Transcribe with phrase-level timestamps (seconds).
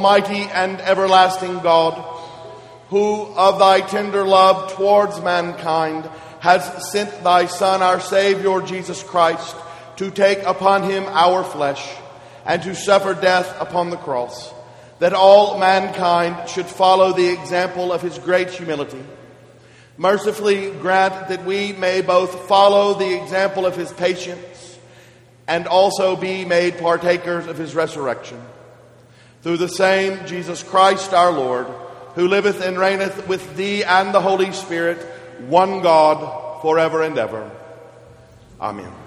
[0.00, 1.92] Almighty and everlasting God,
[2.88, 9.54] who of thy tender love towards mankind has sent thy Son, our Savior Jesus Christ,
[9.96, 11.86] to take upon him our flesh
[12.46, 14.54] and to suffer death upon the cross,
[15.00, 19.04] that all mankind should follow the example of his great humility.
[19.98, 24.78] Mercifully grant that we may both follow the example of his patience
[25.46, 28.40] and also be made partakers of his resurrection
[29.42, 31.66] through the same Jesus Christ our Lord,
[32.14, 34.98] who liveth and reigneth with thee and the Holy Spirit,
[35.46, 37.50] one God, forever and ever.
[38.60, 38.99] Amen.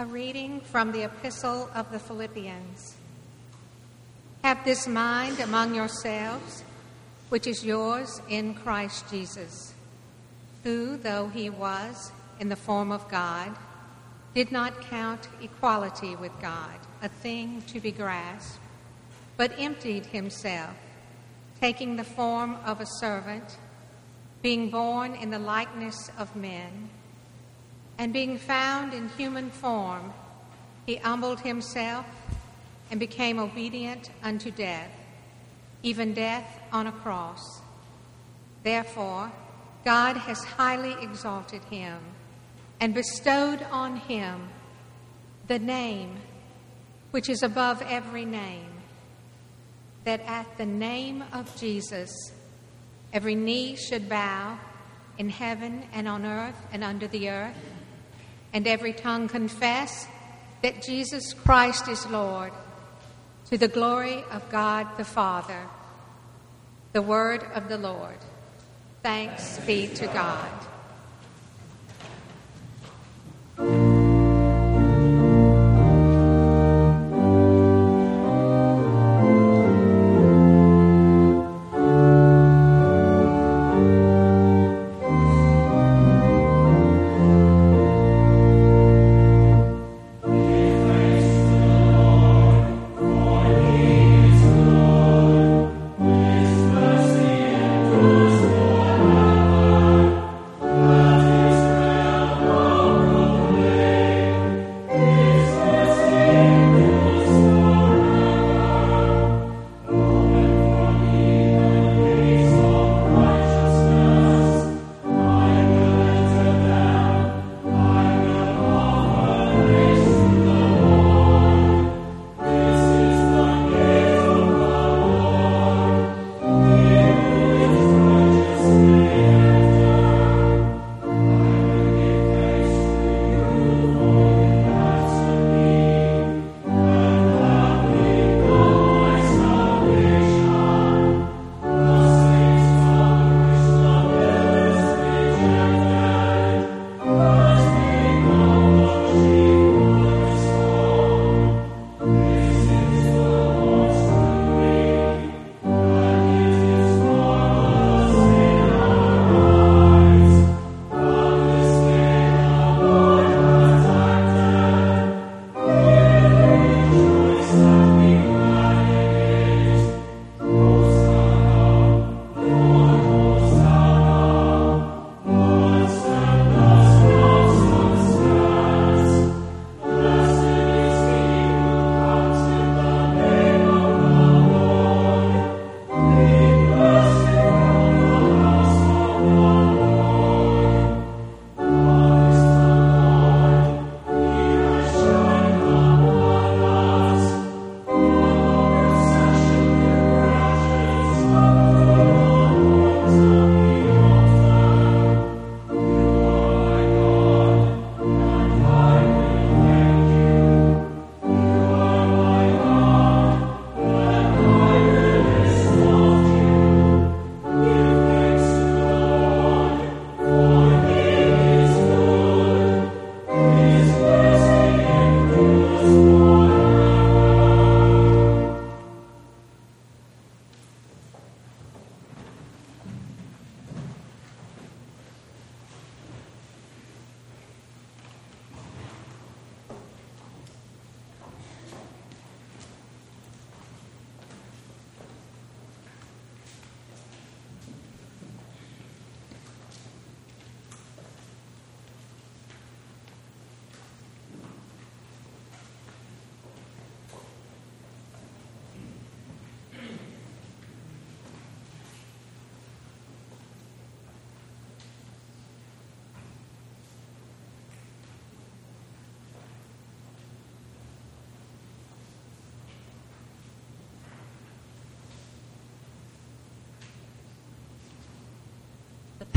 [0.00, 2.94] A reading from the Epistle of the Philippians.
[4.44, 6.62] Have this mind among yourselves,
[7.30, 9.74] which is yours in Christ Jesus,
[10.62, 13.56] who, though he was in the form of God,
[14.36, 18.60] did not count equality with God a thing to be grasped,
[19.36, 20.76] but emptied himself,
[21.60, 23.58] taking the form of a servant,
[24.42, 26.88] being born in the likeness of men
[27.98, 30.12] and being found in human form,
[30.86, 32.06] he humbled himself
[32.90, 34.90] and became obedient unto death,
[35.82, 37.60] even death on a cross.
[38.62, 39.30] Therefore,
[39.84, 41.98] God has highly exalted him
[42.80, 44.48] and bestowed on him
[45.48, 46.16] the name
[47.10, 48.70] which is above every name,
[50.04, 52.10] that at the name of Jesus
[53.12, 54.58] every knee should bow
[55.16, 57.56] in heaven and on earth and under the earth
[58.52, 60.06] and every tongue confess
[60.62, 62.52] that Jesus Christ is Lord,
[63.50, 65.66] to the glory of God the Father.
[66.92, 68.18] The word of the Lord.
[69.02, 70.50] Thanks be to God.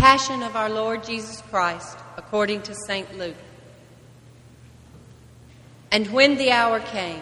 [0.02, 3.20] Passion of our Lord Jesus Christ, according to St.
[3.20, 3.36] Luke.
[5.92, 7.22] And when the hour came,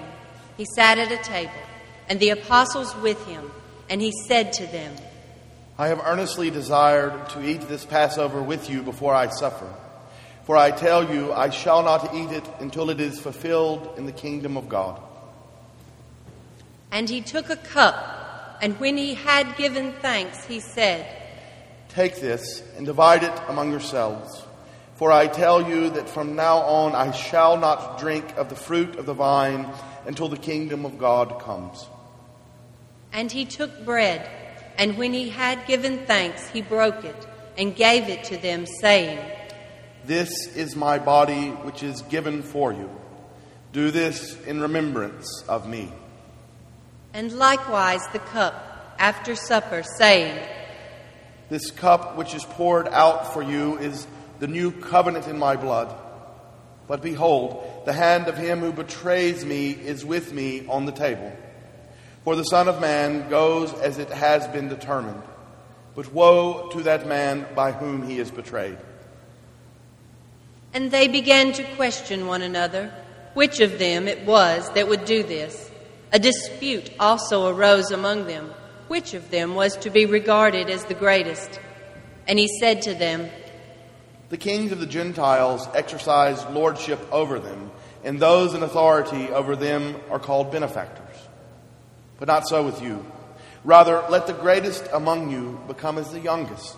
[0.56, 1.52] he sat at a table,
[2.08, 3.52] and the apostles with him,
[3.90, 4.96] and he said to them,
[5.78, 9.68] I have earnestly desired to eat this Passover with you before I suffer.
[10.46, 14.14] For I tell you, I shall not eat it until it is fulfilled in the
[14.14, 15.02] kingdom of God.
[16.94, 21.19] And he took a cup, and when he had given thanks, he said,
[21.90, 24.44] Take this and divide it among yourselves.
[24.96, 28.98] For I tell you that from now on I shall not drink of the fruit
[28.98, 29.68] of the vine
[30.06, 31.88] until the kingdom of God comes.
[33.12, 34.30] And he took bread,
[34.78, 37.28] and when he had given thanks, he broke it
[37.58, 39.20] and gave it to them, saying,
[40.06, 42.90] This is my body, which is given for you.
[43.72, 45.92] Do this in remembrance of me.
[47.14, 50.46] And likewise the cup after supper, saying,
[51.50, 54.08] This cup which is poured out for you is
[54.40, 55.94] the new covenant in my blood.
[56.88, 61.32] But behold, the hand of him who betrays me is with me on the table.
[62.24, 65.22] For the Son of Man goes as it has been determined.
[65.96, 68.78] But woe to that man by whom he is betrayed.
[70.74, 72.94] And they began to question one another
[73.34, 75.70] which of them it was that would do this.
[76.12, 78.52] A dispute also arose among them,
[78.90, 81.60] which of them was to be regarded as the greatest.
[82.28, 83.30] And he said to them,
[84.30, 87.72] The kings of the Gentiles exercise lordship over them,
[88.04, 91.16] and those in authority over them are called benefactors.
[92.18, 93.06] But not so with you.
[93.64, 96.78] Rather, let the greatest among you become as the youngest,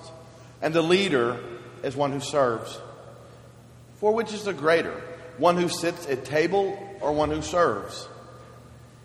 [0.61, 1.39] and the leader
[1.81, 2.79] as one who serves.
[3.95, 5.01] For which is the greater,
[5.37, 8.07] one who sits at table or one who serves?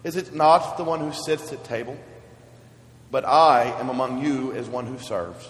[0.05, 1.97] Is it not the one who sits at table?
[3.11, 5.49] But I am among you as one who serves.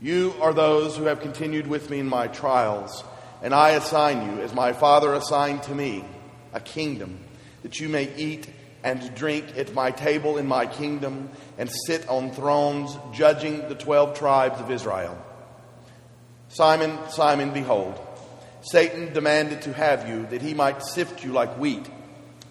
[0.00, 3.02] You are those who have continued with me in my trials,
[3.42, 6.04] and I assign you, as my Father assigned to me,
[6.52, 7.18] a kingdom,
[7.62, 8.48] that you may eat
[8.84, 14.16] and drink at my table in my kingdom, and sit on thrones, judging the twelve
[14.16, 15.18] tribes of Israel.
[16.48, 17.98] Simon, Simon, behold,
[18.62, 21.88] Satan demanded to have you that he might sift you like wheat,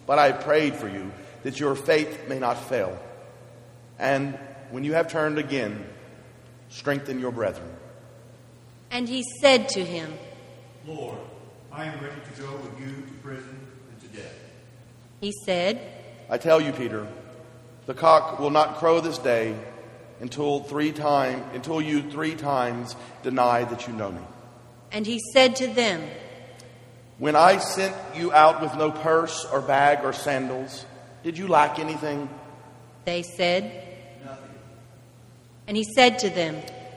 [0.06, 1.12] but I prayed for you
[1.44, 2.98] that your faith may not fail.
[3.98, 4.38] And
[4.70, 5.84] when you have turned again,
[6.68, 7.70] strengthen your brethren.
[8.90, 10.12] And he said to him,
[10.86, 11.18] Lord,
[11.72, 13.58] I am ready to go with you to prison
[13.90, 14.34] and to death.
[15.20, 15.80] He said,
[16.30, 17.06] I tell you, Peter,
[17.86, 19.58] the cock will not crow this day
[20.20, 24.22] until three time until you three times deny that you know me.
[24.90, 26.02] And he said to them,
[27.18, 30.86] When I sent you out with no purse or bag or sandals,
[31.22, 32.28] did you lack anything?
[33.04, 33.87] They said, Nothing.
[35.68, 36.56] And he said to them,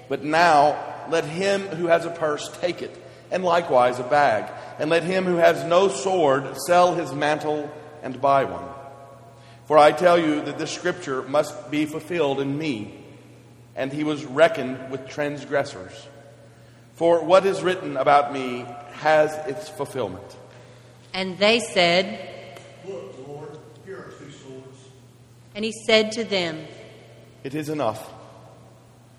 [0.09, 2.97] But now let him who has a purse take it,
[3.29, 7.69] and likewise a bag, and let him who has no sword sell his mantle
[8.01, 8.63] and buy one.
[9.65, 12.97] For I tell you that this scripture must be fulfilled in me.
[13.75, 15.93] And he was reckoned with transgressors.
[16.95, 20.35] For what is written about me has its fulfillment.
[21.13, 24.77] And they said, Look, Lord, here are two swords.
[25.55, 26.67] And he said to them,
[27.43, 28.09] It is enough.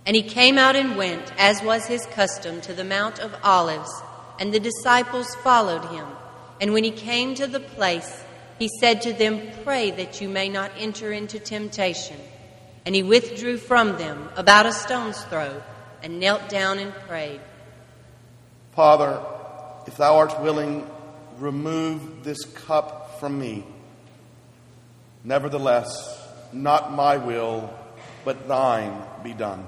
[0.04, 3.90] And he came out and went, as was his custom, to the Mount of Olives,
[4.38, 6.06] and the disciples followed him.
[6.60, 8.24] And when he came to the place,
[8.58, 12.18] he said to them, Pray that you may not enter into temptation.
[12.84, 15.62] And he withdrew from them about a stone's throw,
[16.02, 17.40] and knelt down and prayed.
[18.72, 19.20] Father,
[19.86, 20.88] if thou art willing,
[21.38, 23.64] remove this cup from me.
[25.22, 25.88] Nevertheless,
[26.52, 27.72] not my will,
[28.24, 29.66] but thine be done.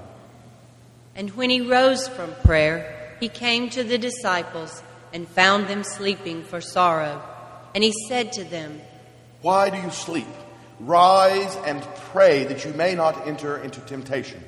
[1.15, 6.43] And when he rose from prayer, he came to the disciples and found them sleeping
[6.43, 7.23] for sorrow.
[7.73, 8.81] And he said to them,
[9.41, 10.27] Why do you sleep?
[10.79, 11.81] Rise and
[12.11, 14.43] pray that you may not enter into temptation.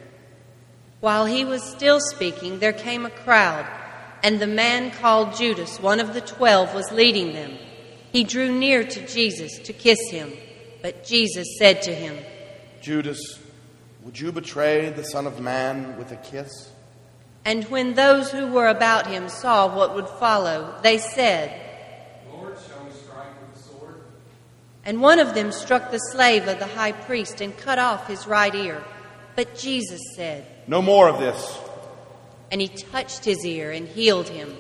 [1.00, 3.66] While he was still speaking, there came a crowd,
[4.24, 7.58] and the man called Judas, one of the twelve, was leading them.
[8.12, 10.34] He drew near to Jesus to kiss him,
[10.82, 12.18] but Jesus said to him,
[12.82, 13.40] Judas,
[14.08, 16.72] would you betray the Son of Man with a kiss?
[17.44, 21.52] And when those who were about him saw what would follow, they said,
[22.32, 23.96] Lord, shall we strike with the sword?
[24.86, 28.26] And one of them struck the slave of the high priest and cut off his
[28.26, 28.82] right ear.
[29.36, 31.60] But Jesus said, No more of this.
[32.50, 34.56] And he touched his ear and healed him.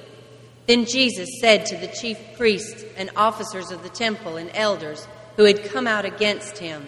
[0.65, 5.45] Then Jesus said to the chief priests and officers of the temple and elders who
[5.45, 6.85] had come out against him,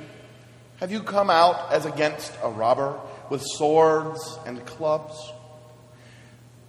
[0.79, 2.97] Have you come out as against a robber
[3.29, 5.13] with swords and clubs?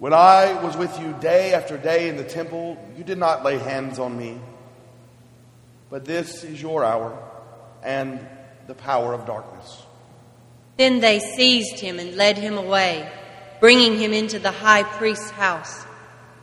[0.00, 3.56] When I was with you day after day in the temple, you did not lay
[3.58, 4.40] hands on me.
[5.90, 7.16] But this is your hour
[7.84, 8.26] and
[8.66, 9.80] the power of darkness.
[10.76, 13.08] Then they seized him and led him away,
[13.60, 15.86] bringing him into the high priest's house.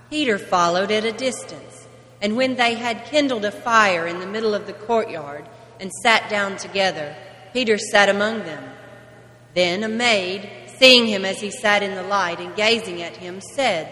[0.09, 1.85] Peter followed at a distance,
[2.21, 5.45] and when they had kindled a fire in the middle of the courtyard
[5.81, 7.13] and sat down together,
[7.57, 8.63] Peter sat among them.
[9.55, 10.47] Then a maid,
[10.77, 13.87] seeing him as he sat in the light and gazing at him, said,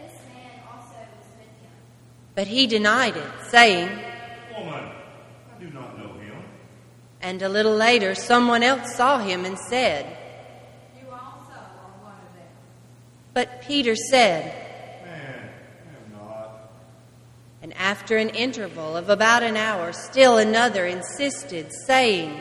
[0.00, 1.72] This man also was with him.
[2.36, 3.88] But he denied it, saying,
[4.56, 4.84] Woman,
[5.52, 6.44] I do not know him.
[7.20, 10.16] And a little later, someone else saw him and said,
[11.00, 12.52] You also are one of them.
[13.34, 14.44] But Peter said,
[15.04, 15.50] Man,
[15.88, 16.70] I am not.
[17.62, 22.40] and after an interval of about an hour, still another insisted, saying,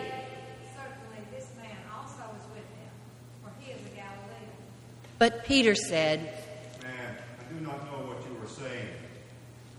[0.78, 2.94] Certainly this man also was with him,
[3.42, 4.54] for he is a Galilean.
[5.20, 6.20] But Peter said,
[6.84, 8.88] Man, I do not know what you are saying.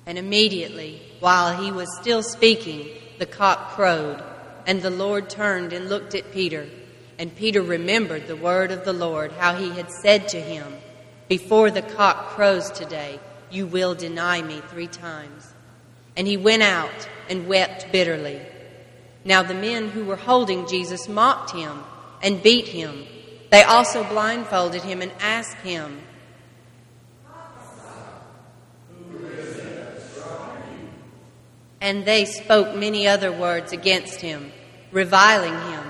[0.07, 4.23] and immediately, while he was still speaking, the cock crowed,
[4.67, 6.67] and the Lord turned and looked at Peter.
[7.19, 10.73] And Peter remembered the word of the Lord, how he had said to him,
[11.29, 13.19] Before the cock crows today,
[13.51, 15.53] you will deny me three times.
[16.17, 18.41] And he went out and wept bitterly.
[19.25, 21.83] Now the men who were holding Jesus mocked him
[22.23, 23.07] and beat him.
[23.51, 26.03] They also blindfolded him and asked him,
[31.81, 34.53] And they spoke many other words against him,
[34.91, 35.85] reviling him.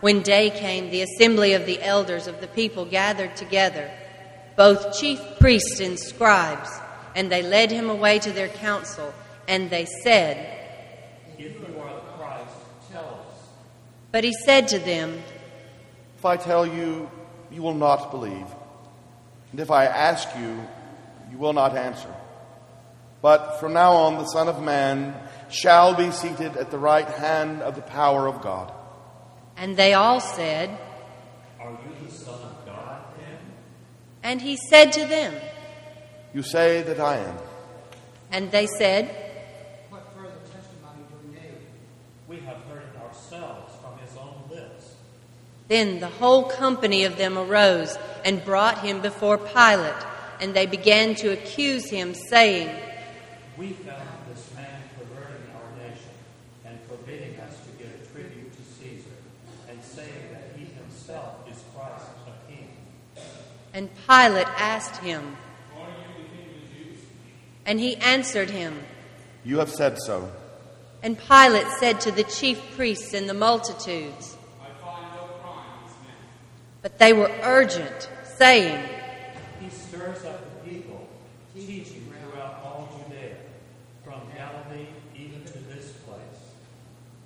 [0.00, 3.90] When day came, the assembly of the elders of the people gathered together,
[4.56, 6.68] both chief priests and scribes,
[7.16, 9.14] and they led him away to their council,
[9.48, 10.36] and they said,
[11.38, 12.54] If you are the Christ,
[12.90, 13.48] tell us.
[14.10, 15.22] But he said to them,
[16.22, 17.10] If I tell you,
[17.50, 18.46] you will not believe.
[19.50, 20.56] And if I ask you,
[21.32, 22.14] you will not answer.
[23.20, 25.16] But from now on, the Son of Man
[25.50, 28.72] shall be seated at the right hand of the power of God.
[29.56, 30.70] And they all said,
[31.60, 33.38] Are you the Son of God then?
[34.22, 35.34] And he said to them,
[36.32, 37.36] You say that I am.
[38.30, 39.08] And they said,
[39.90, 41.66] What further testimony do we need?
[42.28, 44.94] We have heard it ourselves from his own lips.
[45.72, 50.04] Then the whole company of them arose and brought him before Pilate,
[50.38, 52.68] and they began to accuse him, saying,
[53.56, 56.10] We found this man perverting our nation
[56.66, 59.16] and forbidding us to give tribute to Caesar,
[59.70, 62.68] and saying that he himself is Christ, a king.
[63.72, 65.38] And Pilate asked him,
[65.74, 67.00] Are you the king of the Jews?
[67.64, 68.78] And he answered him.
[69.42, 70.30] You have said so.
[71.02, 74.31] And Pilate said to the chief priests and the multitudes,
[76.82, 78.84] But they were urgent, saying,
[79.60, 81.08] He stirs up the people,
[81.54, 83.36] teaching throughout all Judea,
[84.04, 86.18] from Galilee even to this place.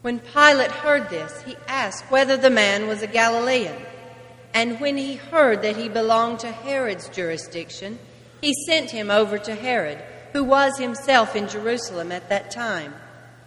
[0.03, 3.77] When Pilate heard this, he asked whether the man was a Galilean.
[4.53, 7.99] And when he heard that he belonged to Herod's jurisdiction,
[8.41, 12.95] he sent him over to Herod, who was himself in Jerusalem at that time.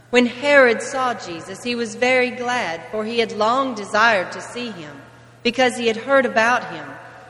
[0.09, 4.71] When Herod saw Jesus, he was very glad, for he had long desired to see
[4.71, 5.01] him,
[5.43, 6.87] because he had heard about him,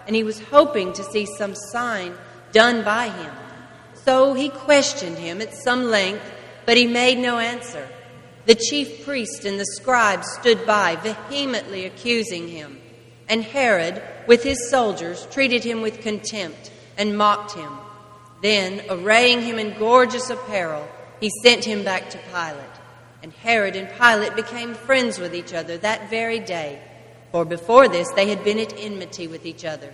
[0.07, 2.13] and he was hoping to see some sign
[2.51, 3.33] done by him.
[3.93, 6.23] So he questioned him at some length,
[6.65, 7.87] but he made no answer.
[8.45, 12.79] The chief priest and the scribes stood by, vehemently accusing him.
[13.27, 17.71] And Herod, with his soldiers, treated him with contempt and mocked him.
[18.41, 20.87] Then, arraying him in gorgeous apparel,
[21.19, 22.65] he sent him back to Pilate.
[23.21, 26.81] And Herod and Pilate became friends with each other that very day,
[27.31, 29.93] for before this they had been at enmity with each other.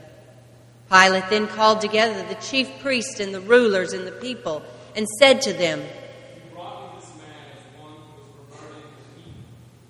[0.90, 4.62] Pilate then called together the chief priests and the rulers and the people
[4.96, 9.02] and said to them, You brought me this man as one who was perverting the
[9.18, 9.44] people.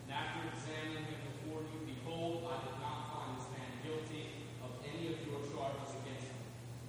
[0.08, 4.72] And after examining him before you, behold, I did not find this man guilty of
[4.88, 6.42] any of your charges against him.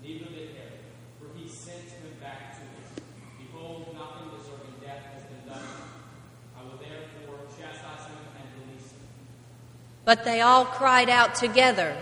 [0.06, 0.86] Neither did Herod,
[1.18, 2.88] for he sent him back to us.
[3.42, 5.92] Behold, nothing deserving death has been done to him.
[6.56, 9.02] I will therefore chastise him and release him.
[10.06, 11.94] But they all cried out together,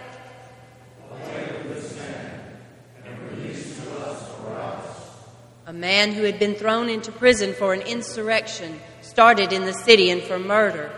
[5.66, 10.10] A man who had been thrown into prison for an insurrection started in the city
[10.10, 10.92] and for murder.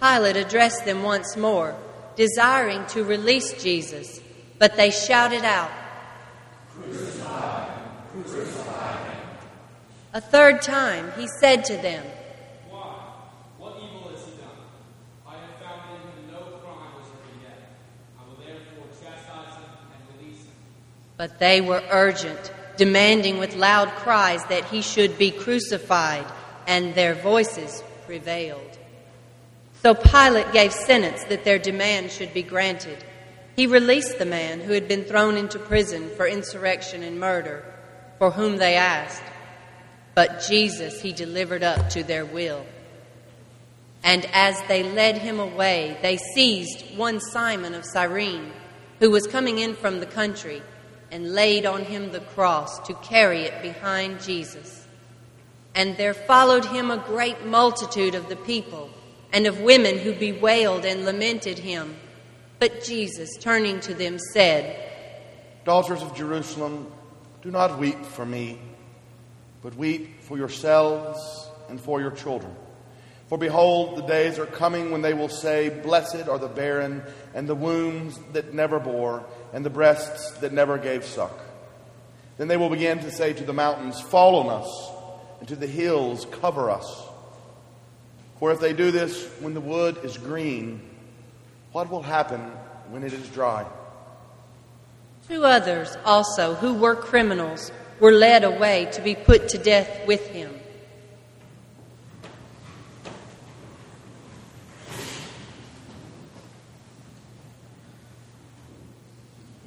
[0.00, 1.76] Pilate addressed them once more,
[2.16, 4.20] desiring to release Jesus,
[4.58, 5.70] but they shouted out,
[10.12, 12.04] A third time he said to them,
[12.68, 12.80] Why?
[13.56, 14.50] What evil has he done?
[15.26, 17.64] I have found in him no crime deserving death.
[18.18, 20.52] I will therefore chastise him and release him.
[21.22, 26.26] But they were urgent, demanding with loud cries that he should be crucified,
[26.66, 28.76] and their voices prevailed.
[29.84, 33.04] So Pilate gave sentence that their demand should be granted.
[33.54, 37.64] He released the man who had been thrown into prison for insurrection and murder,
[38.18, 39.22] for whom they asked.
[40.16, 42.66] But Jesus he delivered up to their will.
[44.02, 48.50] And as they led him away, they seized one Simon of Cyrene,
[48.98, 50.62] who was coming in from the country,
[51.12, 54.88] and laid on him the cross to carry it behind Jesus.
[55.74, 58.90] And there followed him a great multitude of the people,
[59.30, 61.96] and of women who bewailed and lamented him.
[62.58, 64.90] But Jesus, turning to them, said,
[65.64, 66.90] Daughters of Jerusalem,
[67.42, 68.58] do not weep for me,
[69.62, 72.54] but weep for yourselves and for your children.
[73.28, 77.02] For behold, the days are coming when they will say, Blessed are the barren,
[77.34, 81.38] and the wombs that never bore, and the breasts that never gave suck.
[82.38, 84.90] Then they will begin to say to the mountains, Fall on us,
[85.40, 87.08] and to the hills, Cover us.
[88.38, 90.80] For if they do this when the wood is green,
[91.72, 92.40] what will happen
[92.90, 93.66] when it is dry?
[95.28, 100.26] Two others also, who were criminals, were led away to be put to death with
[100.28, 100.52] him.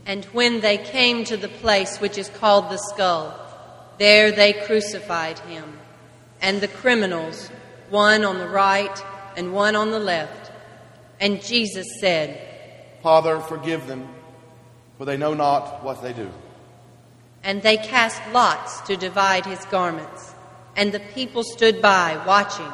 [0.06, 3.40] And when they came to the place which is called the skull,
[3.98, 5.80] there they crucified him,
[6.42, 7.50] and the criminals,
[7.90, 9.04] one on the right
[9.38, 10.52] and one on the left.
[11.20, 12.42] And Jesus said,
[13.02, 14.08] Father, forgive them,
[14.98, 16.30] for they know not what they do.
[17.44, 20.34] And they cast lots to divide his garments.
[20.76, 22.72] And the people stood by, watching.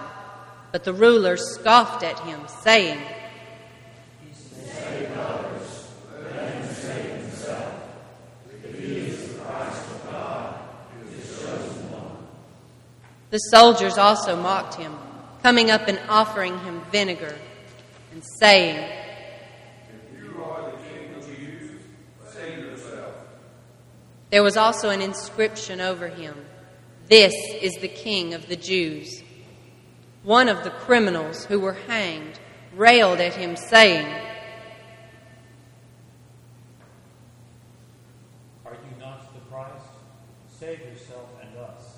[0.71, 2.99] But the ruler scoffed at him, saying,
[13.31, 14.93] The soldiers also mocked him,
[15.41, 17.33] coming up and offering him vinegar,
[18.11, 19.01] and saying,
[24.31, 26.33] There was also an inscription over him
[27.07, 29.23] This is the King of the Jews.
[30.23, 32.39] One of the criminals who were hanged
[32.73, 34.07] railed at him, saying,
[38.65, 39.85] Are you not the Christ?
[40.57, 41.97] Save yourself and us.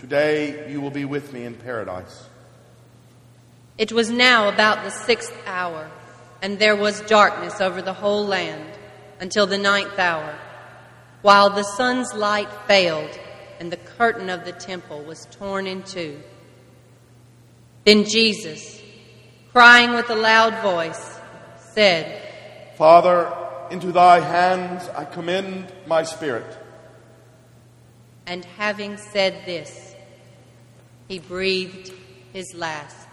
[0.00, 2.26] today you will be with me in paradise.
[3.76, 5.90] It was now about the sixth hour,
[6.40, 8.78] and there was darkness over the whole land
[9.20, 10.34] until the ninth hour,
[11.20, 13.10] while the sun's light failed
[13.58, 16.18] and the curtain of the temple was torn in two.
[17.84, 18.80] Then Jesus,
[19.52, 21.20] crying with a loud voice,
[21.74, 22.22] said,
[22.78, 23.30] Father,
[23.70, 26.56] into thy hands I commend my spirit.
[28.26, 29.89] And having said this,
[31.10, 31.92] he breathed
[32.32, 33.08] his last.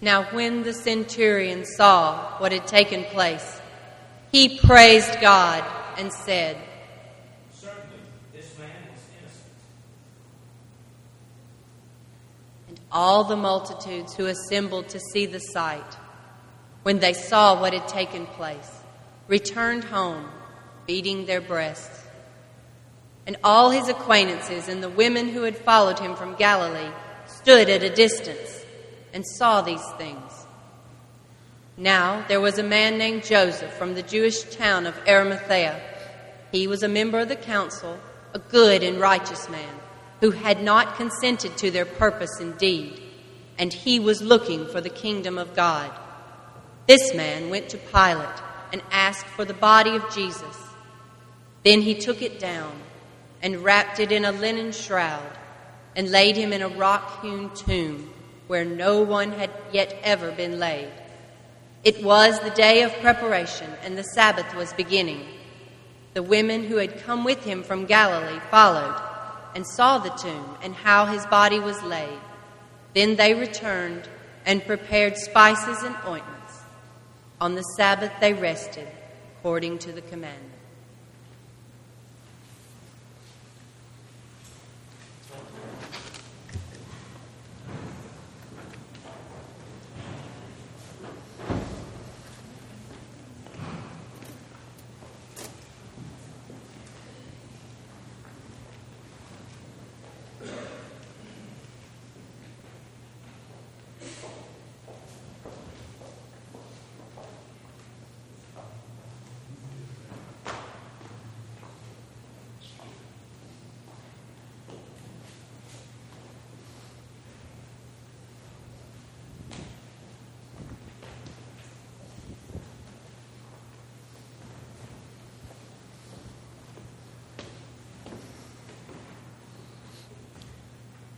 [0.00, 3.60] Now, when the centurion saw what had taken place,
[4.30, 5.64] he praised God
[5.98, 6.58] and said,
[7.52, 7.98] Certainly,
[8.32, 9.52] this man was innocent.
[12.68, 15.96] And all the multitudes who assembled to see the sight,
[16.82, 18.70] when they saw what had taken place,
[19.28, 20.28] returned home,
[20.86, 22.04] beating their breasts.
[23.26, 26.90] And all his acquaintances and the women who had followed him from Galilee
[27.26, 28.64] stood at a distance
[29.12, 30.46] and saw these things.
[31.76, 35.80] Now there was a man named Joseph from the Jewish town of Arimathea.
[36.50, 37.98] He was a member of the council,
[38.34, 39.79] a good and righteous man,
[40.20, 43.02] who had not consented to their purpose and deed,
[43.58, 45.90] and he was looking for the kingdom of God.
[46.86, 50.56] This man went to Pilate and asked for the body of Jesus.
[51.64, 52.72] Then he took it down
[53.42, 55.38] and wrapped it in a linen shroud
[55.96, 58.10] and laid him in a rock hewn tomb
[58.46, 60.90] where no one had yet ever been laid.
[61.82, 65.24] It was the day of preparation, and the Sabbath was beginning.
[66.14, 69.00] The women who had come with him from Galilee followed,
[69.54, 72.18] and saw the tomb and how his body was laid.
[72.94, 74.08] Then they returned
[74.46, 76.62] and prepared spices and ointments.
[77.40, 78.88] On the Sabbath they rested,
[79.38, 80.49] according to the commandment.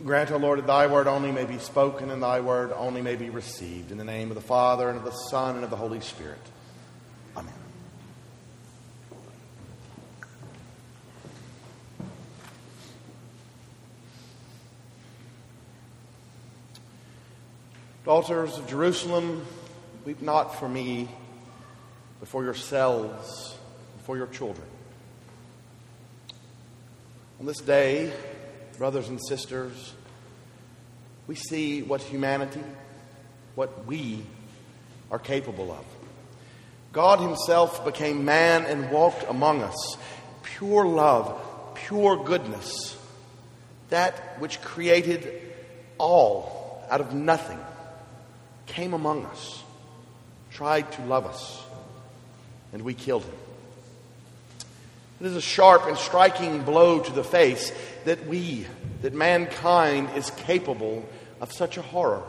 [0.05, 3.15] Grant, O Lord, that thy word only may be spoken and thy word only may
[3.15, 3.89] be received.
[3.89, 6.41] In the name of the Father, and of the Son, and of the Holy Spirit.
[7.37, 7.53] Amen.
[18.03, 19.45] Daughters of Jerusalem,
[20.03, 21.07] weep not for me,
[22.19, 23.55] but for yourselves,
[23.93, 24.67] and for your children.
[27.39, 28.11] On this day,
[28.83, 29.93] brothers and sisters,
[31.25, 32.59] we see what humanity,
[33.55, 34.21] what we
[35.09, 35.85] are capable of.
[36.91, 39.97] God Himself became man and walked among us.
[40.43, 41.41] Pure love,
[41.75, 42.97] pure goodness,
[43.87, 45.31] that which created
[45.97, 47.59] all out of nothing,
[48.65, 49.63] came among us,
[50.51, 51.63] tried to love us,
[52.73, 53.42] and we killed Him.
[55.19, 57.71] It is a sharp and striking blow to the face
[58.05, 58.65] that we,
[59.01, 61.07] that mankind is capable
[61.39, 62.23] of such a horror.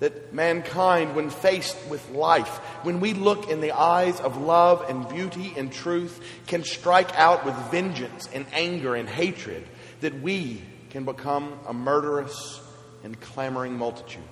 [0.00, 5.08] That mankind, when faced with life, when we look in the eyes of love and
[5.08, 9.66] beauty and truth, can strike out with vengeance and anger and hatred,
[10.00, 12.60] that we can become a murderous
[13.02, 14.22] and clamoring multitude.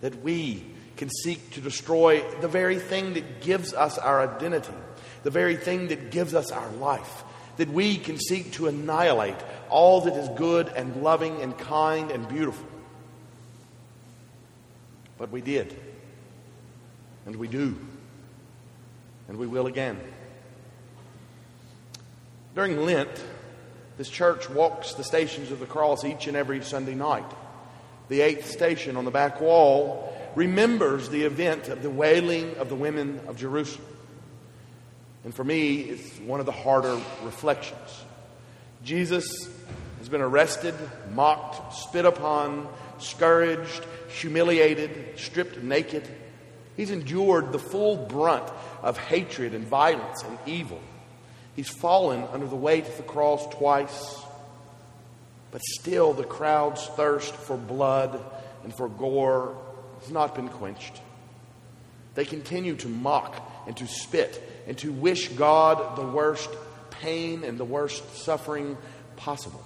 [0.00, 0.64] That we
[0.96, 4.72] can seek to destroy the very thing that gives us our identity,
[5.22, 7.24] the very thing that gives us our life
[7.56, 9.36] that we can seek to annihilate
[9.68, 12.66] all that is good and loving and kind and beautiful.
[15.18, 15.78] But we did.
[17.26, 17.78] And we do.
[19.28, 20.00] And we will again.
[22.54, 23.22] During Lent,
[23.96, 27.30] this church walks the stations of the cross each and every Sunday night.
[28.08, 32.74] The eighth station on the back wall remembers the event of the wailing of the
[32.74, 33.86] women of Jerusalem.
[35.24, 38.04] And for me, it's one of the harder reflections.
[38.84, 39.48] Jesus
[39.98, 40.74] has been arrested,
[41.14, 46.08] mocked, spit upon, scourged, humiliated, stripped naked.
[46.76, 48.50] He's endured the full brunt
[48.82, 50.80] of hatred and violence and evil.
[51.54, 54.20] He's fallen under the weight of the cross twice.
[55.52, 58.20] But still, the crowd's thirst for blood
[58.64, 59.56] and for gore
[60.00, 61.00] has not been quenched.
[62.14, 66.50] They continue to mock and to spit and to wish God the worst
[66.90, 68.76] pain and the worst suffering
[69.16, 69.64] possible.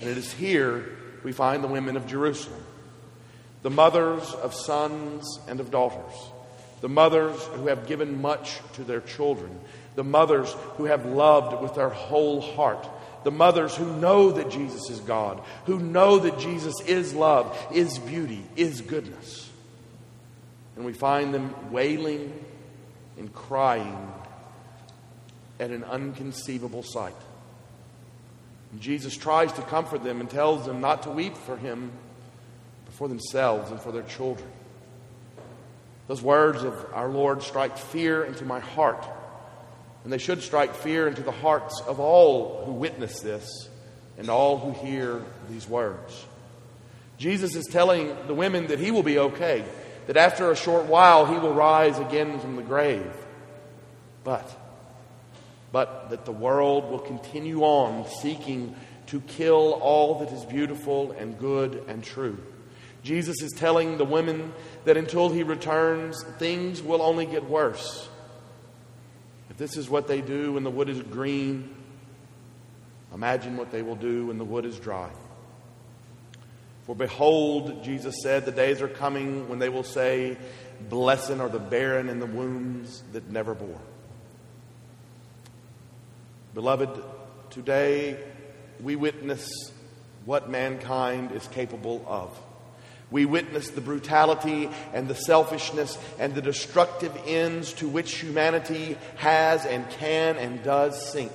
[0.00, 0.84] And it is here
[1.24, 2.62] we find the women of Jerusalem,
[3.62, 6.14] the mothers of sons and of daughters,
[6.82, 9.58] the mothers who have given much to their children,
[9.96, 12.86] the mothers who have loved with their whole heart,
[13.24, 17.98] the mothers who know that Jesus is God, who know that Jesus is love, is
[17.98, 19.50] beauty, is goodness.
[20.76, 22.32] And we find them wailing
[23.18, 24.12] and crying
[25.58, 27.14] at an unconceivable sight.
[28.72, 31.90] And Jesus tries to comfort them and tells them not to weep for him,
[32.84, 34.48] but for themselves and for their children.
[36.08, 39.04] Those words of our Lord strike fear into my heart,
[40.04, 43.68] and they should strike fear into the hearts of all who witness this
[44.18, 46.26] and all who hear these words.
[47.18, 49.64] Jesus is telling the women that he will be okay
[50.06, 53.12] that after a short while he will rise again from the grave.
[54.24, 54.48] But,
[55.72, 58.74] but that the world will continue on seeking
[59.06, 62.38] to kill all that is beautiful and good and true.
[63.02, 64.52] Jesus is telling the women
[64.84, 68.08] that until he returns, things will only get worse.
[69.48, 71.72] If this is what they do when the wood is green,
[73.14, 75.10] imagine what they will do when the wood is dry.
[76.86, 80.38] For behold, Jesus said, the days are coming when they will say,
[80.88, 83.80] Blessed are the barren and the wombs that never bore.
[86.54, 87.02] Beloved,
[87.56, 88.18] Today,
[88.82, 89.48] we witness
[90.26, 92.38] what mankind is capable of.
[93.10, 99.64] We witness the brutality and the selfishness and the destructive ends to which humanity has
[99.64, 101.32] and can and does sink.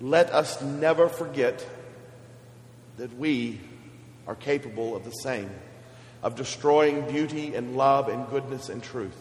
[0.00, 1.64] Let us never forget
[2.96, 3.60] that we
[4.28, 5.50] are capable of the same,
[6.22, 9.16] of destroying beauty and love and goodness and truth.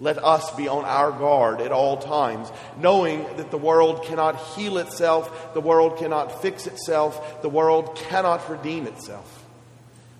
[0.00, 4.78] Let us be on our guard at all times, knowing that the world cannot heal
[4.78, 9.44] itself, the world cannot fix itself, the world cannot redeem itself.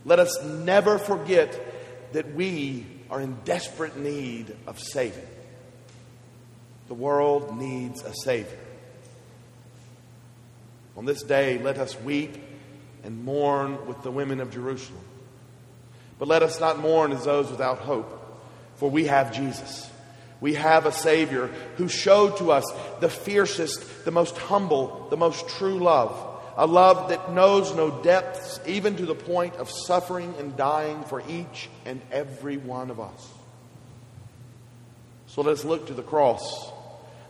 [0.04, 1.60] Let us never forget
[2.12, 5.26] that we are in desperate need of saving.
[6.88, 8.58] The world needs a Savior.
[10.96, 12.47] On this day, let us weep
[13.04, 15.04] and mourn with the women of Jerusalem.
[16.18, 18.14] But let us not mourn as those without hope.
[18.76, 19.90] For we have Jesus.
[20.40, 22.64] We have a Savior who showed to us
[23.00, 26.24] the fiercest, the most humble, the most true love.
[26.56, 31.22] A love that knows no depths, even to the point of suffering and dying for
[31.28, 33.28] each and every one of us.
[35.28, 36.72] So let us look to the cross.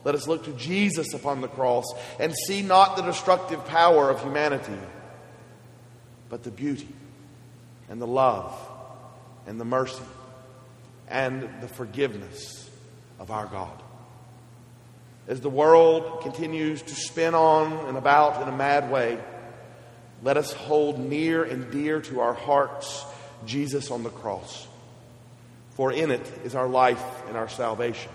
[0.05, 1.85] Let us look to Jesus upon the cross
[2.19, 4.79] and see not the destructive power of humanity,
[6.29, 6.88] but the beauty
[7.88, 8.55] and the love
[9.47, 10.03] and the mercy
[11.09, 12.69] and the forgiveness
[13.19, 13.83] of our God.
[15.27, 19.19] As the world continues to spin on and about in a mad way,
[20.23, 23.05] let us hold near and dear to our hearts
[23.47, 24.67] Jesus on the cross.
[25.71, 28.11] For in it is our life and our salvation.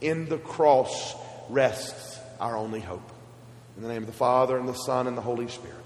[0.00, 1.14] In the cross
[1.48, 3.08] rests our only hope.
[3.76, 5.81] In the name of the Father, and the Son, and the Holy Spirit.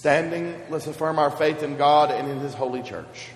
[0.00, 3.28] Standing, let's affirm our faith in God and in His holy church.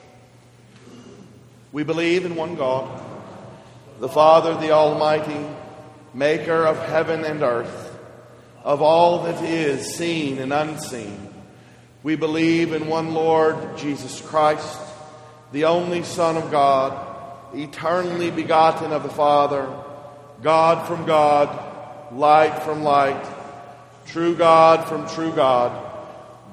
[1.72, 3.03] We believe in one God,
[4.00, 5.46] the Father, the Almighty,
[6.14, 7.98] maker of heaven and earth,
[8.62, 11.29] of all that is seen and unseen.
[12.03, 14.81] We believe in one Lord, Jesus Christ,
[15.53, 19.68] the only Son of God, eternally begotten of the Father,
[20.40, 23.22] God from God, light from light,
[24.07, 25.84] true God from true God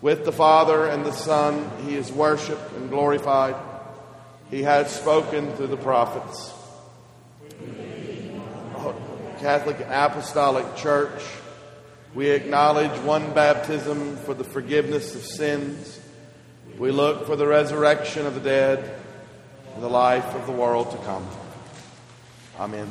[0.00, 3.56] with the Father and the Son, he is worshiped and glorified.
[4.50, 6.52] He has spoken through the prophets.
[9.40, 11.22] Catholic Apostolic Church,
[12.14, 16.00] we acknowledge one baptism for the forgiveness of sins.
[16.78, 18.98] We look for the resurrection of the dead
[19.74, 21.26] and the life of the world to come.
[22.58, 22.90] Amen.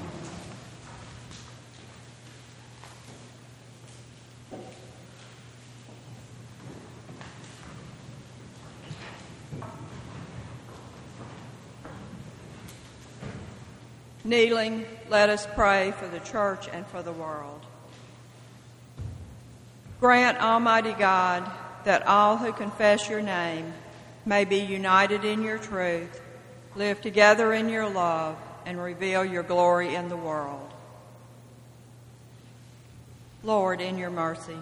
[14.30, 17.66] Kneeling, let us pray for the church and for the world.
[20.00, 21.52] Grant, Almighty God,
[21.84, 23.74] that all who confess your name
[24.28, 26.22] may be united in your truth,
[26.76, 28.38] live together in your love,
[28.68, 30.70] and reveal your glory in the world.
[33.42, 34.58] Lord, in your mercy.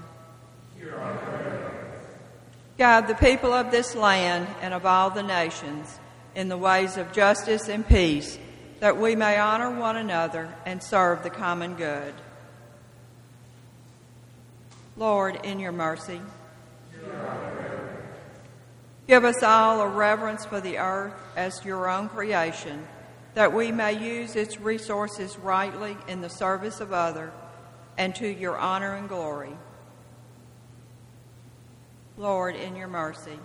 [2.78, 6.00] Guide the people of this land and of all the nations
[6.36, 8.40] in the ways of justice and peace
[8.80, 12.14] that we may honor one another and serve the common good.
[14.96, 16.22] Lord, in your mercy.
[19.08, 22.86] Give us all a reverence for the earth as your own creation,
[23.36, 27.32] that we may use its resources rightly in the service of others
[27.98, 29.56] and to your honor and glory.
[32.18, 33.40] Lord, in your mercy.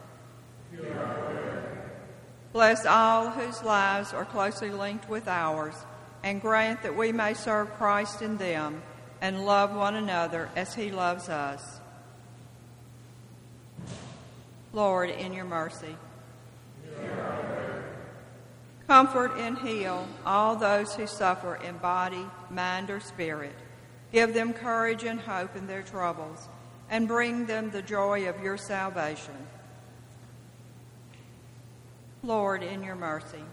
[2.53, 5.74] Bless all whose lives are closely linked with ours,
[6.22, 8.82] and grant that we may serve Christ in them
[9.20, 11.80] and love one another as he loves us.
[14.72, 15.96] Lord, in your mercy.
[18.86, 23.55] Comfort and heal all those who suffer in body, mind, or spirit.
[24.12, 26.48] Give them courage and hope in their troubles,
[26.90, 29.46] and bring them the joy of your salvation.
[32.23, 33.45] Lord, in your mercy.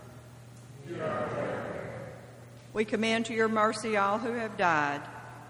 [2.74, 5.02] We commend to your mercy all who have died,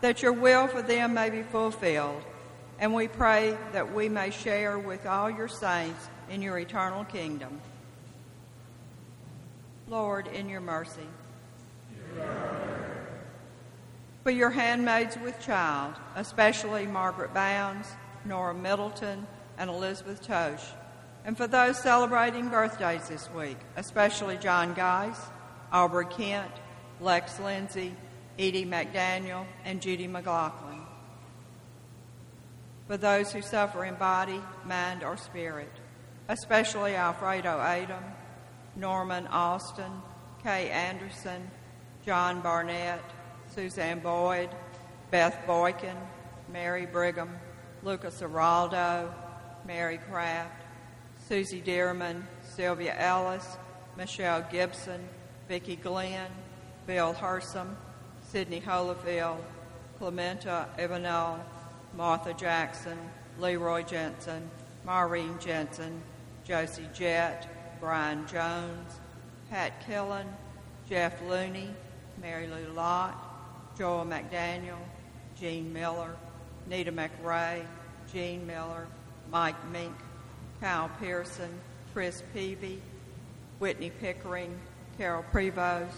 [0.02, 2.24] that your will for them may be fulfilled.
[2.80, 7.60] And we pray that we may share with all your saints in your eternal kingdom.
[9.90, 11.08] Lord, in your mercy.
[14.24, 17.88] For your handmaids with child, especially Margaret Bounds,
[18.24, 20.64] Nora Middleton, and Elizabeth Tosh,
[21.26, 25.18] and for those celebrating birthdays this week, especially John Geis,
[25.72, 26.52] Aubrey Kent,
[27.00, 27.96] Lex Lindsay,
[28.38, 30.82] Edie McDaniel, and Judy McLaughlin.
[32.88, 35.72] For those who suffer in body, mind, or spirit,
[36.28, 38.04] especially Alfredo Adam,
[38.76, 39.92] Norman Austin,
[40.44, 41.52] Kay Anderson,
[42.06, 43.04] John Barnett,
[43.54, 44.50] Suzanne Boyd,
[45.12, 45.98] Beth Boykin,
[46.52, 47.38] Mary Brigham,
[47.84, 49.14] Lucas Araldo,
[49.68, 50.59] Mary Kraft,
[51.30, 53.46] Susie Dearman, Sylvia Ellis,
[53.96, 55.00] Michelle Gibson,
[55.48, 56.32] Vicki Glenn,
[56.88, 57.76] Bill Hersom,
[58.32, 59.38] Sidney Holofield,
[60.02, 61.40] Clementa Ivanel,
[61.96, 62.98] Martha Jackson,
[63.38, 64.50] Leroy Jensen,
[64.84, 66.02] Maureen Jensen,
[66.44, 67.48] Josie Jett,
[67.80, 69.00] Brian Jones,
[69.52, 70.26] Pat Killen,
[70.90, 71.70] Jeff Looney,
[72.20, 73.16] Mary Lou Lott,
[73.78, 74.80] Joel McDaniel,
[75.40, 76.16] Jean Miller,
[76.66, 77.64] Nita McRae,
[78.12, 78.88] Jean Miller,
[79.32, 79.94] Mike Mink,
[80.62, 81.50] Kyle Pearson,
[81.94, 82.82] Chris Peavy,
[83.60, 84.60] Whitney Pickering,
[84.98, 85.96] Carol Prevost,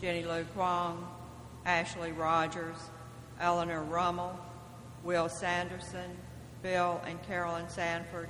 [0.00, 1.08] Jenny Lou Kwong,
[1.64, 2.76] Ashley Rogers,
[3.40, 4.38] Eleanor Rummel,
[5.02, 6.16] Will Sanderson,
[6.62, 8.28] Bill and Carolyn Sanford,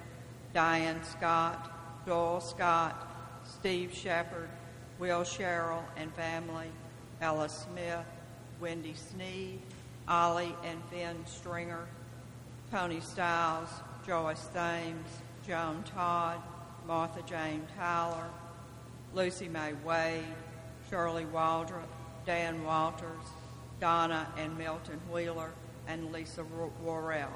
[0.52, 1.70] Diane Scott,
[2.06, 3.10] Doyle Scott,
[3.44, 4.48] Steve Shepard,
[4.98, 6.68] Will Sherrill and family,
[7.20, 8.06] Ella Smith,
[8.60, 9.60] Wendy Sneed,
[10.06, 11.86] Ollie and Finn Stringer,
[12.70, 13.68] Tony Stiles,
[14.06, 15.08] Joyce Thames,
[15.46, 16.40] Joan Todd,
[16.86, 18.28] Martha Jane Tyler,
[19.12, 20.24] Lucy Mae Wade,
[20.88, 21.88] Shirley Waldrop,
[22.24, 23.26] Dan Walters,
[23.80, 25.52] Donna and Milton Wheeler,
[25.86, 26.44] and Lisa
[26.82, 27.28] Worrell,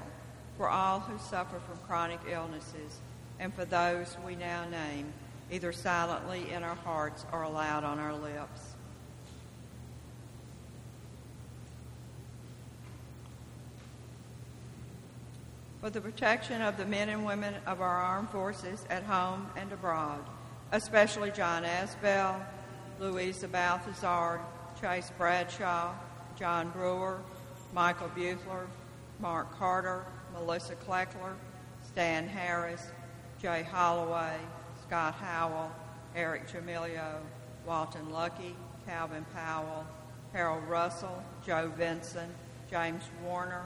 [0.57, 3.01] for all who suffer from chronic illnesses,
[3.39, 5.13] and for those we now name,
[5.51, 8.68] either silently in our hearts or aloud on our lips.
[15.81, 19.73] For the protection of the men and women of our armed forces at home and
[19.73, 20.19] abroad,
[20.73, 22.45] especially John Asbell,
[22.99, 24.41] Louisa Balthazar,
[24.81, 25.95] Chase Bradshaw,
[26.37, 27.21] John Brewer,
[27.73, 28.67] Michael Buechler,
[29.21, 31.35] Mark Carter, Melissa Kleckler,
[31.87, 32.89] Stan Harris,
[33.41, 34.37] Jay Holloway,
[34.85, 35.71] Scott Howell,
[36.17, 37.21] Eric Jamilio,
[37.65, 39.87] Walton Lucky, Calvin Powell,
[40.33, 42.35] Harold Russell, Joe Vinson,
[42.69, 43.65] James Warner,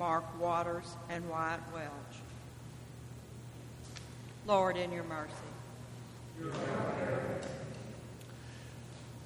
[0.00, 1.84] Mark Waters, and Wyatt Welch.
[4.46, 5.34] Lord, in your mercy.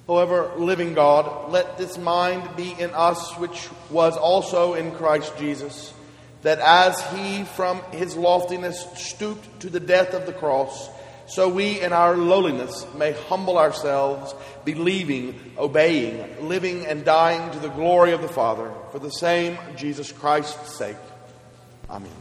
[0.05, 5.93] However, living God, let this mind be in us which was also in Christ Jesus,
[6.41, 10.89] that as he from his loftiness stooped to the death of the cross,
[11.27, 17.69] so we in our lowliness may humble ourselves, believing, obeying, living, and dying to the
[17.69, 20.97] glory of the Father, for the same Jesus Christ's sake.
[21.89, 22.11] Amen.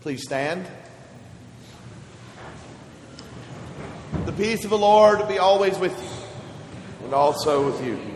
[0.00, 0.66] Please stand.
[4.26, 8.13] The peace of the Lord be always with you and also with you.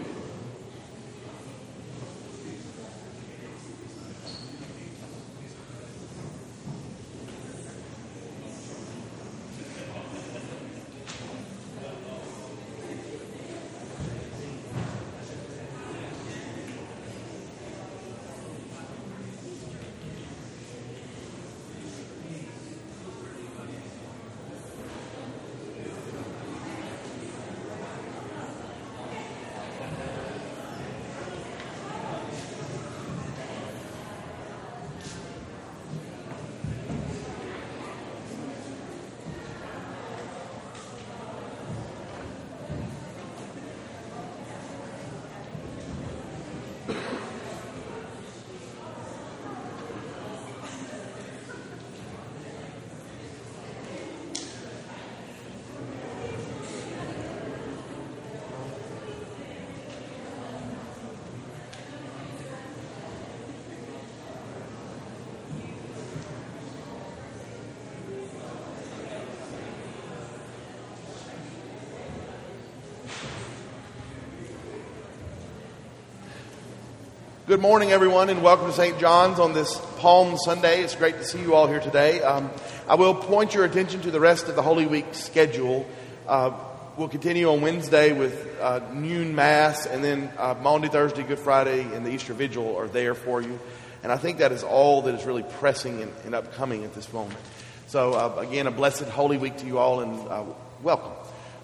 [77.48, 78.98] Good morning, everyone, and welcome to St.
[78.98, 80.82] John's on this Palm Sunday.
[80.82, 82.20] It's great to see you all here today.
[82.20, 82.50] Um,
[82.86, 85.86] I will point your attention to the rest of the Holy Week schedule.
[86.26, 86.50] Uh,
[86.98, 91.80] we'll continue on Wednesday with uh, noon Mass, and then uh, Maundy, Thursday, Good Friday,
[91.80, 93.58] and the Easter Vigil are there for you.
[94.02, 97.10] And I think that is all that is really pressing and, and upcoming at this
[97.14, 97.40] moment.
[97.86, 100.44] So, uh, again, a blessed Holy Week to you all, and uh,
[100.82, 101.12] welcome.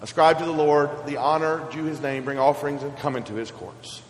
[0.01, 3.51] Ascribe to the Lord the honor due his name, bring offerings, and come into his
[3.51, 4.01] courts.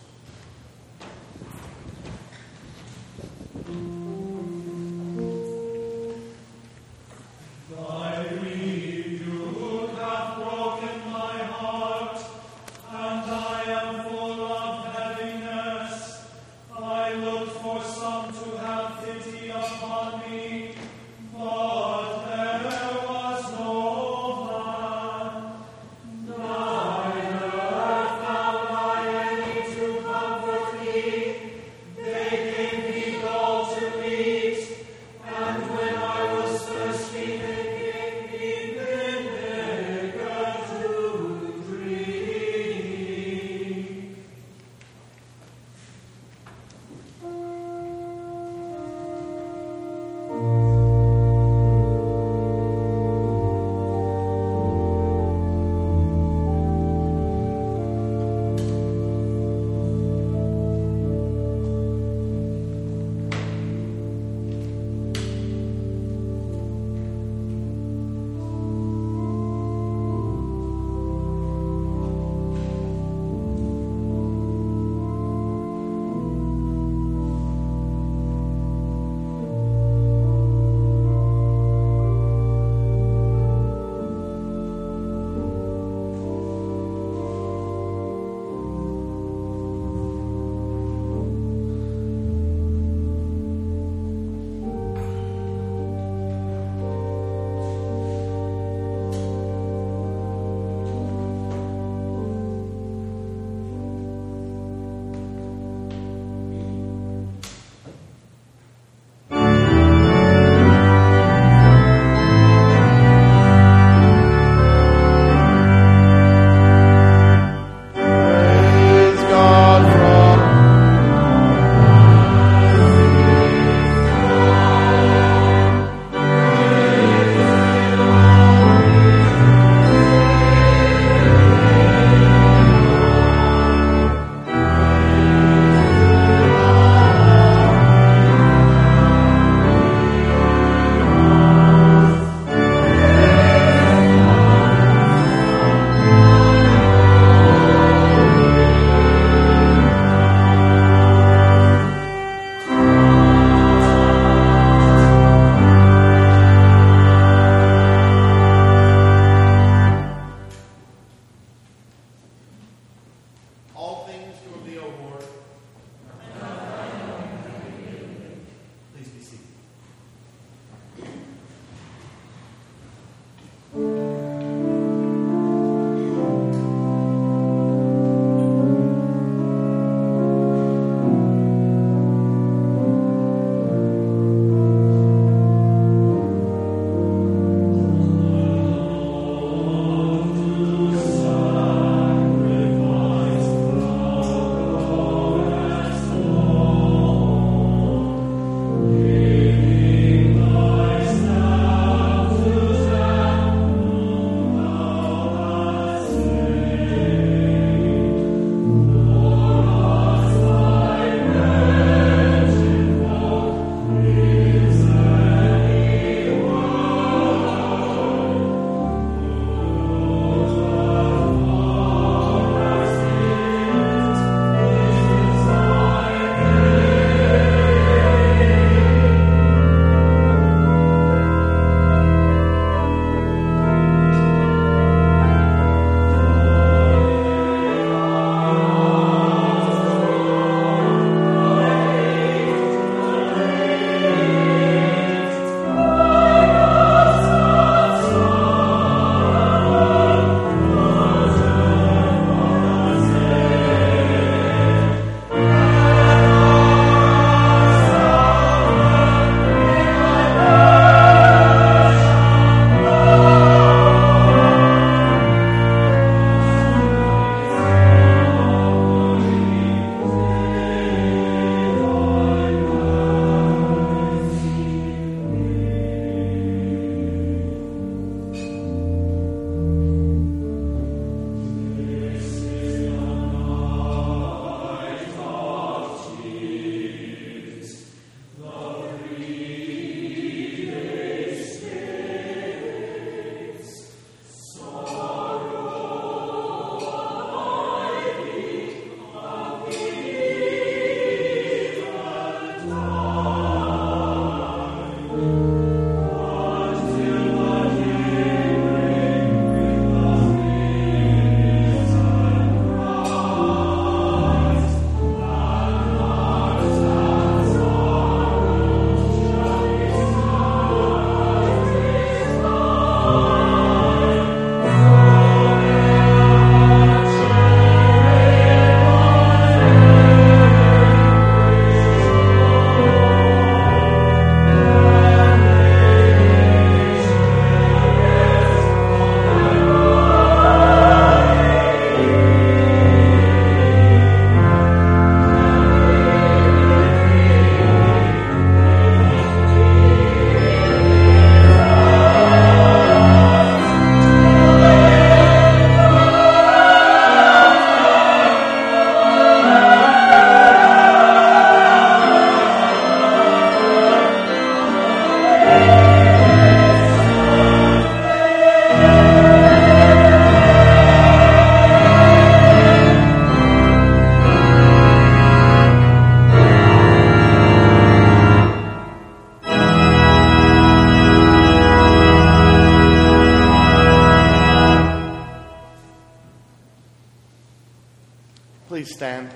[388.68, 389.30] Please stand?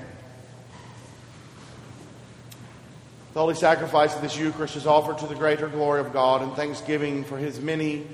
[3.33, 6.53] The holy sacrifice of this Eucharist is offered to the greater glory of God and
[6.55, 8.07] thanksgiving for his many,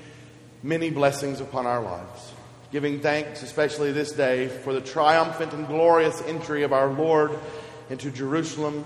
[0.61, 2.33] many blessings upon our lives.
[2.71, 7.31] Giving thanks, especially this day, for the triumphant and glorious entry of our Lord
[7.89, 8.85] into Jerusalem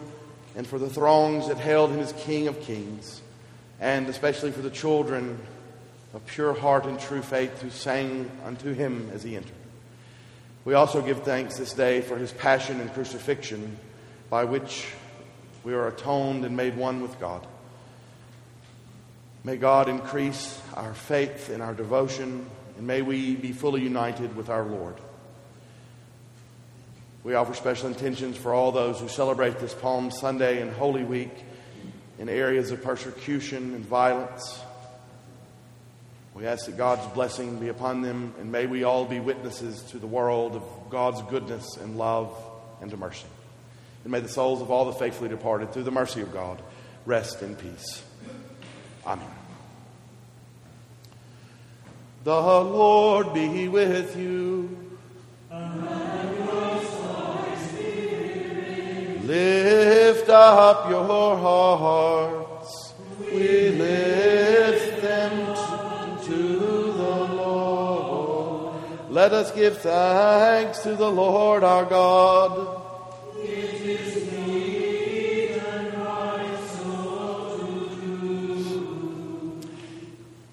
[0.56, 3.22] and for the throngs that hailed him as King of Kings,
[3.82, 5.38] and especially for the children
[6.14, 9.61] of pure heart and true faith who sang unto him as he entered.
[10.64, 13.80] We also give thanks this day for his passion and crucifixion,
[14.30, 14.88] by which
[15.64, 17.48] we are atoned and made one with God.
[19.44, 22.46] May God increase our faith and our devotion,
[22.78, 24.96] and may we be fully united with our Lord.
[27.24, 31.34] We offer special intentions for all those who celebrate this Palm Sunday and Holy Week
[32.20, 34.60] in areas of persecution and violence.
[36.34, 40.00] We ask that God's blessing be upon them, and may we all be witnesses to
[40.00, 42.36] the world of God's goodness and love
[42.82, 43.28] and to mercy.
[44.04, 46.62] And may the souls of all the faithfully departed, through the mercy of God,
[47.06, 48.02] rest in peace.
[49.06, 49.28] Amen.
[52.24, 54.78] The Lord be with you.
[59.24, 62.94] Lift up your hearts.
[63.20, 65.56] We lift them
[69.12, 72.82] Let us give thanks to the Lord our God.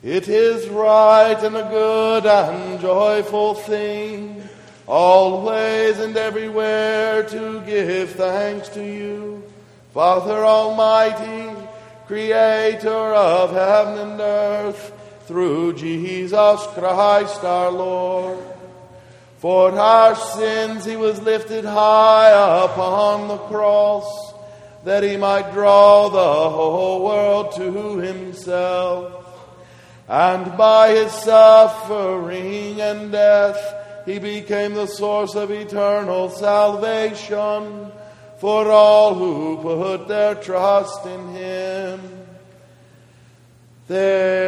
[0.03, 4.43] It is right and a good and joyful thing,
[4.89, 9.45] always and everywhere to give thanks to you,
[9.95, 11.55] Father Almighty,
[12.09, 14.98] Creator of heaven and earth,
[15.29, 18.39] through Jesus Christ our Lord.
[19.37, 24.35] For our sins he was lifted high upon the cross,
[24.85, 29.27] that he might draw the whole world to himself.
[30.09, 33.75] And by his suffering and death,
[34.07, 37.93] he became the source of eternal salvation
[38.39, 42.01] for all who put their trust in him.
[43.89, 44.48] Therefore,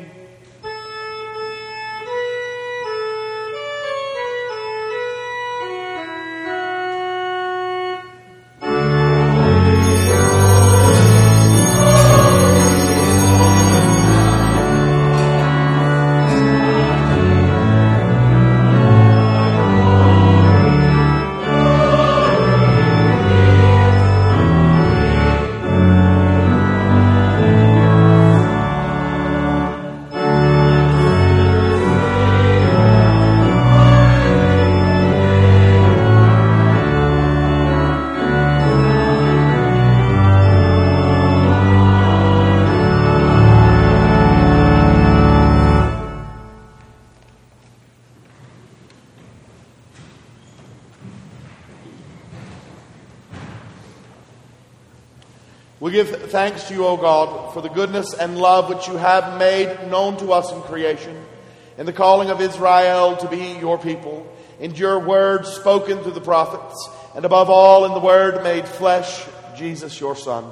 [56.51, 60.17] Thanks to you, O God, for the goodness and love which you have made known
[60.17, 61.15] to us in creation,
[61.77, 64.29] in the calling of Israel to be your people,
[64.59, 69.25] in your word spoken through the prophets, and above all in the word made flesh,
[69.55, 70.51] Jesus your Son.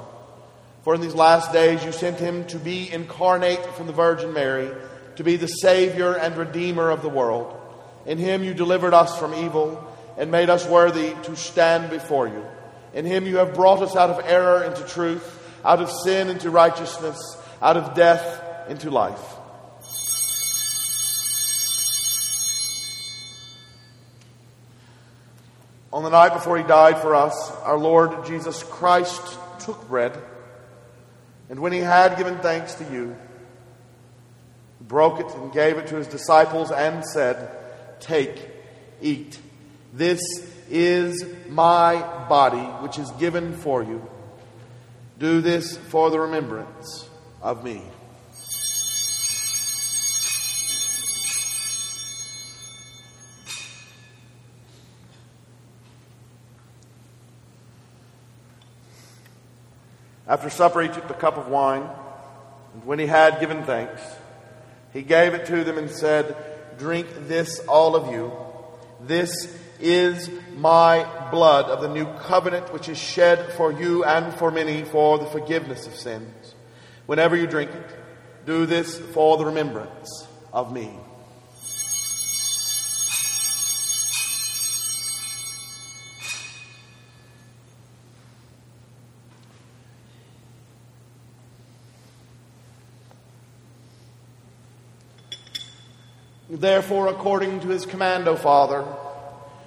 [0.84, 4.70] For in these last days you sent him to be incarnate from the Virgin Mary,
[5.16, 7.54] to be the Savior and Redeemer of the world.
[8.06, 9.86] In him you delivered us from evil
[10.16, 12.42] and made us worthy to stand before you.
[12.94, 16.50] In him you have brought us out of error into truth, out of sin into
[16.50, 17.18] righteousness,
[17.60, 19.36] out of death into life.
[25.92, 29.22] On the night before he died for us, our Lord Jesus Christ
[29.58, 30.16] took bread,
[31.48, 33.16] and when he had given thanks to you,
[34.78, 37.50] he broke it and gave it to his disciples and said,
[37.98, 38.40] Take,
[39.02, 39.38] eat.
[39.92, 40.20] This
[40.70, 41.96] is my
[42.28, 44.08] body, which is given for you.
[45.20, 47.06] Do this for the remembrance
[47.42, 47.82] of me.
[60.26, 61.82] After supper, he took the cup of wine,
[62.72, 64.00] and when he had given thanks,
[64.94, 66.34] He gave it to them and said,
[66.78, 68.32] Drink this, all of you.
[69.02, 74.50] This is my blood of the new covenant, which is shed for you and for
[74.50, 76.54] many for the forgiveness of sins.
[77.06, 77.96] Whenever you drink it,
[78.46, 80.90] do this for the remembrance of me.
[96.48, 98.84] Therefore, according to his command, O Father,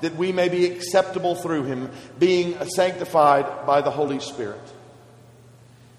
[0.00, 4.60] that we may be acceptable through him, being sanctified by the Holy Spirit.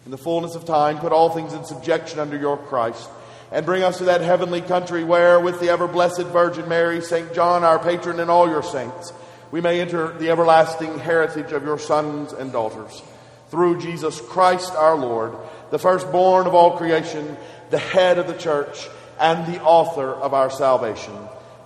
[0.05, 3.09] In the fullness of time, put all things in subjection under your Christ,
[3.51, 7.33] and bring us to that heavenly country where, with the ever blessed Virgin Mary, St.
[7.33, 9.11] John, our patron, and all your saints,
[9.51, 13.01] we may enter the everlasting heritage of your sons and daughters.
[13.49, 15.35] Through Jesus Christ our Lord,
[15.71, 17.35] the firstborn of all creation,
[17.71, 18.87] the head of the church,
[19.19, 21.15] and the author of our salvation.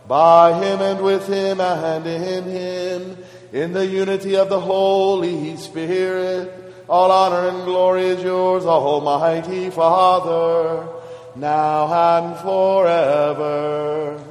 [0.08, 3.18] By him and with him and in him,
[3.54, 6.52] in the unity of the Holy Spirit,
[6.90, 10.88] all honor and glory is yours, Almighty Father,
[11.36, 14.22] now and forever.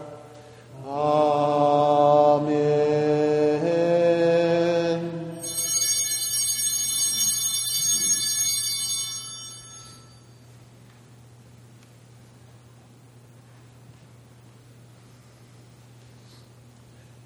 [0.85, 2.82] Amen.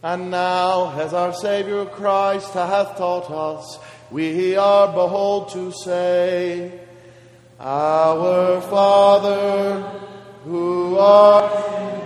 [0.09, 3.81] And now, as our Savior Christ hath taught us,
[4.13, 6.79] we are bold to say,
[7.59, 9.81] Our Father,
[10.45, 11.51] who art
[11.83, 12.06] in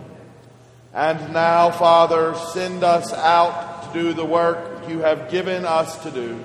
[0.93, 6.11] And now, Father, send us out to do the work you have given us to
[6.11, 6.43] do,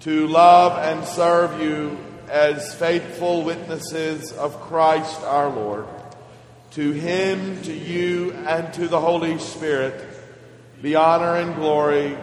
[0.00, 5.86] to love and serve you as faithful witnesses of Christ our Lord.
[6.72, 9.94] To him, to you, and to the Holy Spirit
[10.82, 12.18] be honor and glory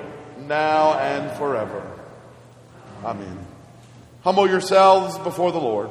[0.47, 1.89] now and forever.
[3.03, 3.39] Amen.
[4.23, 5.89] Humble yourselves before the Lord.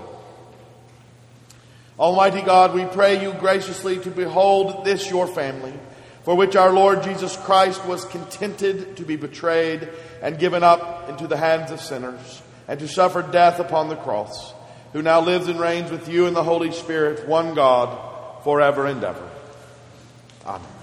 [2.00, 5.74] Almighty God, we pray you graciously to behold this your family,
[6.22, 9.86] for which our Lord Jesus Christ was contented to be betrayed
[10.22, 14.54] and given up into the hands of sinners, and to suffer death upon the cross,
[14.94, 19.04] who now lives and reigns with you in the Holy Spirit, one God, forever and
[19.04, 19.30] ever.
[20.46, 20.79] Amen.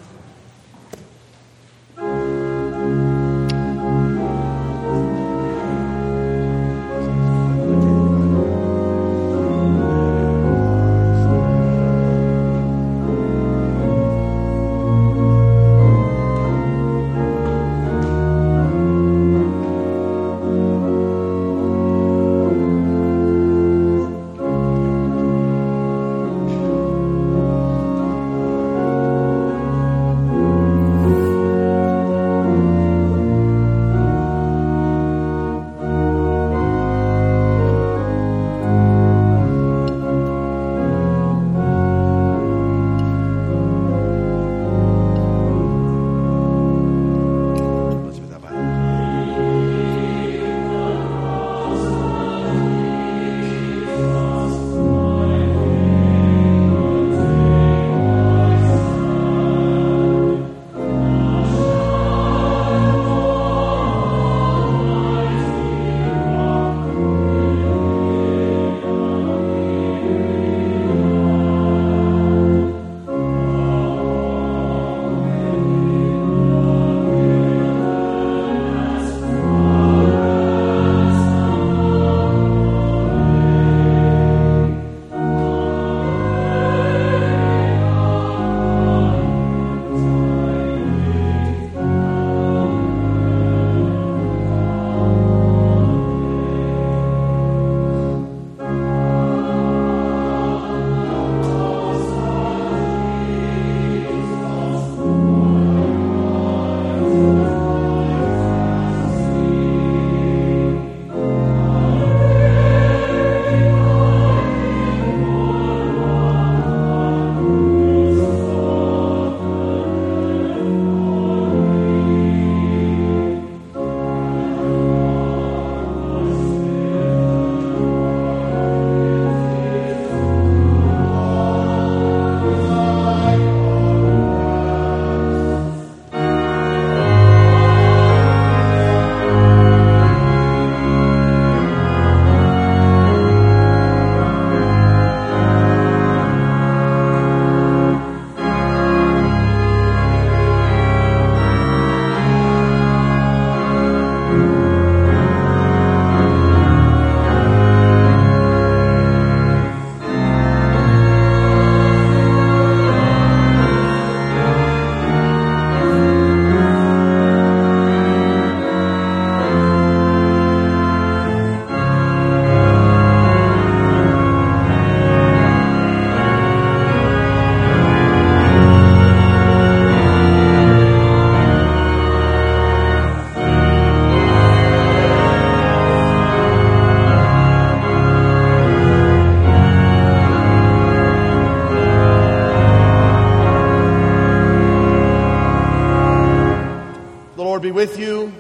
[197.60, 198.34] Be with you.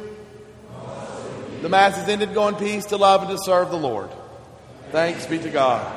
[1.61, 2.34] The Mass is ended.
[2.34, 4.10] Go in peace to love and to serve the Lord.
[4.91, 5.97] Thanks be to God.